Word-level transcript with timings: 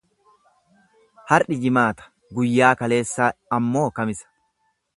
Har'i 1.31 1.57
Jimaata 1.65 2.09
guyyaa 2.39 2.73
kaleessaa 2.81 3.31
ammoo 3.59 3.85
Kamisa. 4.01 4.31